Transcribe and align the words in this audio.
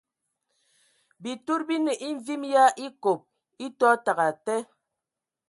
Bitud 1.21 1.61
bi 1.67 1.75
nə 1.85 1.93
e 2.07 2.09
mvim 2.15 2.41
yə 2.51 2.59
a 2.65 2.67
ekob 2.87 3.19
e 3.63 3.65
tɔ 3.79 3.89
təgɛ 4.05 4.25
atɛ. 4.31 4.55